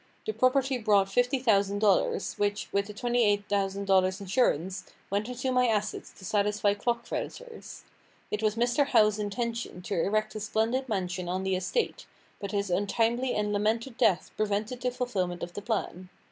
[0.25, 6.73] The property brought $50,000, which, with the $28,000 insurance, went into my assets to satisfy
[6.73, 7.83] clock creditors.
[8.31, 8.87] It was Mr.
[8.87, 12.07] Howe's intention to erect a splendid mansion on the estate,
[12.39, 16.09] but his untimely and lamented death prevented the fulfilment of the plan.